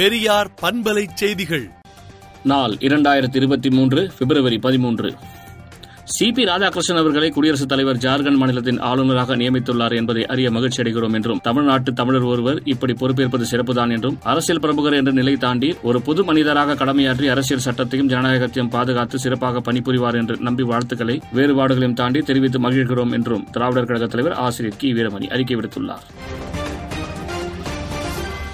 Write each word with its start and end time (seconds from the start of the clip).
பெரியார் 0.00 0.50
பண்பலை 0.62 1.06
செய்திகள். 1.14 1.70
நாள் 2.44 2.70
இரண்டாயிரத்தி 2.70 3.36
இருபத்தி 3.36 3.70
மூன்று 3.70 4.10
பிப்ரவரி 4.18 4.58
பதிமூன்று. 4.58 5.14
சி 6.04 6.32
பி 6.32 6.44
ராதாகிருஷ்ணன் 6.44 6.96
அவர்களை 6.96 7.30
குடியரசுத் 7.30 7.68
தலைவர் 7.68 7.96
ஜார்க்கண்ட் 7.96 8.36
மாநிலத்தின் 8.36 8.78
ஆளுநராக 8.78 9.36
நியமித்துள்ளார் 9.36 9.96
என்பதை 9.96 10.26
அறிய 10.26 10.50
மகிழ்ச்சி 10.50 10.82
அடைகிறோம் 10.82 11.14
என்றும் 11.14 11.40
தமிழ்நாட்டு 11.42 11.92
தமிழர் 11.92 12.22
ஒருவர் 12.22 12.62
இப்படி 12.64 12.92
பொறுப்பேற்பது 12.92 13.44
சிறப்புதான் 13.50 13.90
என்றும் 13.90 14.18
அரசியல் 14.22 14.60
பிரமுகர் 14.60 14.92
என்ற 14.92 15.12
நிலை 15.12 15.36
தாண்டி 15.36 15.76
ஒரு 15.82 16.02
பொது 16.02 16.24
மனிதராக 16.24 16.74
கடமையாற்றி 16.74 17.26
அரசியல் 17.26 17.62
சட்டத்தையும் 17.62 18.08
ஜனநாயகத்தையும் 18.08 18.70
பாதுகாத்து 18.70 19.18
சிறப்பாக 19.18 19.72
பணிபுரிவார் 19.72 20.14
என்று 20.14 20.36
நம்பி 20.40 20.62
வாழ்த்துக்களை 20.62 21.20
வேறுபாடுகளையும் 21.34 21.92
தாண்டி 21.92 22.20
தெரிவித்து 22.20 22.60
மகிழ்கிறோம் 22.60 23.12
என்றும் 23.12 23.46
திராவிடர் 23.50 23.84
கழக 23.84 24.06
தலைவர் 24.06 24.32
ஆசிரியர் 24.32 24.78
கி. 24.78 24.92
வீரமணி 24.92 25.30
அறிக்கை 25.30 25.56
விடுத்துள்ளார். 25.56 26.29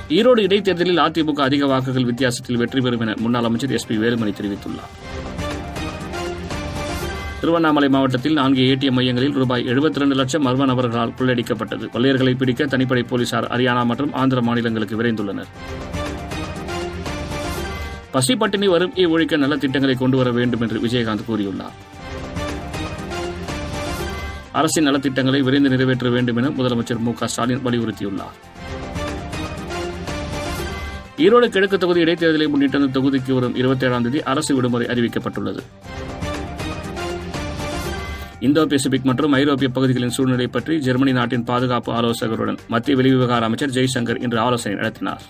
ஈரோடு 0.09 0.41
இடைத்தேர்தலில் 0.41 0.98
அதிமுக 0.98 1.41
அதிக 1.41 1.66
வாக்குகள் 1.66 2.05
வித்தியாசத்தில் 2.05 2.56
வெற்றி 2.56 2.80
பெறும் 2.80 3.01
என 3.01 3.15
முன்னாள் 3.19 3.45
அமைச்சர் 3.45 3.70
எஸ் 3.70 3.87
பி 3.87 3.96
வேலுமணி 3.96 4.32
தெரிவித்துள்ளார். 4.41 4.92
திருவண்ணாமலை 7.41 7.88
மாவட்டத்தில் 7.88 8.32
நான்கு 8.32 8.62
ஏடிஎம் 8.62 8.92
மையங்களில் 8.92 9.32
ரூபாய் 9.32 9.66
72 9.69 10.15
லட்சம் 10.15 10.46
மர்ம 10.46 10.65
நபர்களால் 10.65 11.12
கொள்ளையடிக்கப்பட்டது 11.19 11.87
கொள்ளையர்களை 11.95 12.37
பிடிக்க 12.37 12.65
தனிப்படை 12.65 13.06
போலீசார் 13.06 13.45
ஹரியானா 13.45 13.84
மற்றும் 13.84 14.12
ஆந்திர 14.12 14.42
மாநிலங்களுக்கு 14.42 15.02
விரைந்துள்ளனர். 15.02 15.51
பசிப்பட்டினி 18.12 18.88
இ 18.95 19.09
ஒழிக்க 19.09 19.37
நல்ல 19.37 19.57
திட்டங்களை 19.57 19.96
கொண்டு 19.96 20.16
வர 20.16 20.30
வேண்டும் 20.30 20.60
என்று 20.60 20.80
விஜயகாந்த் 20.80 21.27
கூறியுள்ளார். 21.29 21.77
அரசின் 24.52 24.88
நலத்திட்டங்களை 24.88 25.41
விரைந்து 25.41 25.68
நிறைவேற்ற 25.68 26.09
வேண்டும் 26.09 26.37
என 26.37 26.48
முதலமைச்சர் 26.48 26.98
மு 26.98 27.12
க 27.12 27.27
ஸ்டாலின் 27.27 27.65
வலியுறுத்தியுள்ளார். 27.65 28.37
ஈரோடு 31.24 31.46
கிழக்கு 31.52 31.76
தொகுதி 31.82 32.00
இடைத்தேர்தலை 32.04 32.46
முன்னிட்டு 32.52 32.78
அந்த 32.78 32.88
தொகுதிக்கு 32.96 33.32
வரும் 33.36 33.54
இருபத்தி 33.60 33.84
ஏழாம் 33.86 34.04
தேதி 34.06 34.20
அரசு 34.32 34.52
விடுமுறை 34.56 34.86
அறிவிக்கப்பட்டுள்ளது. 34.92 35.62
இந்தோ 38.46 38.62
பசிபிக் 38.72 39.06
மற்றும் 39.10 39.34
ஐரோப்பிய 39.38 39.68
பகுதிகளின் 39.76 40.12
சூழ்நிலை 40.16 40.46
பற்றி 40.56 40.74
ஜெர்மனி 40.87 41.12
நாட்டின் 41.18 41.44
பாதுகாப்பு 41.50 41.92
ஆலோசகருடன் 41.98 42.59
மத்திய 42.74 42.96
வெளிவிவகார 42.98 43.48
அமைச்சர் 43.48 43.72
ஜெய்சங்கர் 43.76 44.20
இன்று 44.26 44.38
ஆலோசனை 44.46 44.74
நடத்தினார். 44.80 45.22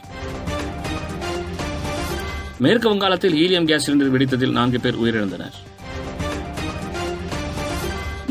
மேற்கு 2.65 2.89
வங்காளத்தில் 2.93 3.39
ஹீலியம் 3.41 3.69
கேஸ் 3.71 3.87
சிலிண்டர் 3.87 4.13
வெடித்ததில் 4.17 4.57
நான்கு 4.59 4.81
பேர் 4.87 5.01
உயிரிழந்தனர். 5.05 5.57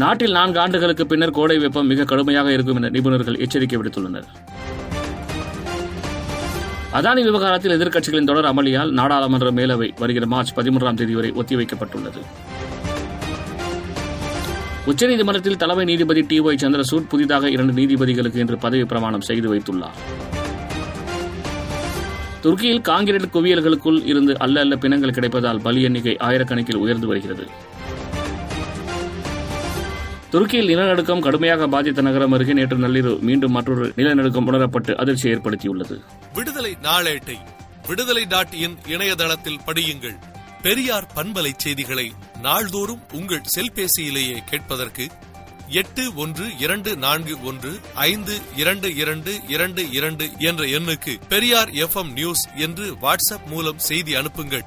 நாட்டில் 0.04 0.36
நான்கு 0.40 0.60
ஆண்டுகளுக்கு 0.66 1.06
பின்னர் 1.14 1.36
கோடை 1.40 1.58
வெப்பம் 1.58 1.88
மிக 1.94 2.10
கடுமையாக 2.12 2.52
இருக்கும் 2.58 2.80
என 2.82 2.90
நிபுணர்கள் 2.98 3.42
எச்சரிக்கை 3.46 3.80
விடுத்துள்ளனர். 3.82 4.30
அதானி 6.98 7.24
விவகாரத்தில் 7.24 7.72
எதிர்க்கட்சிகளின் 7.72 8.26
தொடர் 8.26 8.46
அமளியால் 8.46 8.92
நாடாளுமன்ற 8.92 9.52
மேலவை 9.52 9.88
வருகிற 10.00 10.26
மார்ச் 10.26 10.54
பதிமூன்றாம் 10.54 10.94
தேதி 10.94 11.14
வரை 11.14 11.32
ஒத்திவைக்கப்பட்டுள்ளது. 11.32 12.22
உச்சநீதிமன்றத்தில் 14.86 15.58
தலைமை 15.58 15.86
நீதிபதி 15.86 16.22
டி 16.22 16.40
ஒய் 16.40 16.62
சந்திரசூட் 16.62 17.08
புதிதாக 17.10 17.50
இரண்டு 17.50 17.74
நீதிபதிகளுக்கு 17.74 18.36
இன்று 18.36 18.58
பதவி 18.58 18.86
பிரமாணம் 18.86 19.22
செய்து 19.22 19.56
வைத்துள்ளார். 19.56 20.00
துருக்கியில் 22.42 22.82
காங்கிரீட் 22.82 23.34
குவியல்களுக்குள் 23.34 24.06
இருந்து 24.06 24.40
அல்ல 24.40 24.60
அல்ல 24.60 24.76
பிணங்கள் 24.76 25.16
கிடைப்பதால் 25.18 25.62
பலி 25.62 25.82
எண்ணிக்கை 25.82 26.18
ஆயிரக்கணக்கில் 26.20 26.76
உயர்ந்து 26.76 27.08
வருகிறது. 27.08 27.48
துருக்கியில் 30.32 30.68
நிலநடுக்கம் 30.68 31.22
கடுமையாக 31.22 31.68
பாதித்த 31.68 32.02
நகரம் 32.02 32.32
அருகே 32.32 32.54
நேற்று 32.54 32.78
நள்ளிரவு 32.78 33.20
மீண்டும் 33.20 33.52
மற்றொரு 33.52 33.94
நிலநடுக்கம் 33.96 34.48
உணரப்பட்டு 34.52 34.96
அதிர்ச்சி 34.96 35.30
ஏற்படுத்தியுள்ளது. 35.30 36.02
விடுதலை 36.34 36.78
நாளேட்டை 36.82 37.38
விடுதலை 37.88 38.26
டாட் 38.26 38.54
இன் 38.54 38.78
இணையதளத்தில் 38.88 39.60
படியுங்கள். 39.66 40.18
பெரியார் 40.62 41.12
பண்பலை 41.16 41.52
செய்திகளை 41.58 42.12
நாள்தோறும் 42.42 43.02
உங்கள் 43.14 43.42
செல்பேசியிலேயே 43.56 44.38
கேட்பதற்கு 44.50 45.08
எட்டு 45.70 46.16
ஒன்று 46.16 46.58
இரண்டு 46.60 46.96
நான்கு 46.96 47.44
ஒன்று 47.44 47.72
ஐந்து 47.94 48.38
இரண்டு 48.56 48.96
இரண்டு 48.96 49.40
இரண்டு 49.48 49.90
இரண்டு 49.92 50.30
என்ற 50.40 50.64
எண்ணுக்கு 50.64 51.14
பெரியார் 51.30 51.70
எஃப் 51.70 52.00
நியூஸ் 52.14 52.48
என்று 52.56 52.94
வாட்ஸ்அப் 52.94 53.46
மூலம் 53.50 53.80
செய்தி 53.80 54.16
அனுப்புங்கள். 54.16 54.66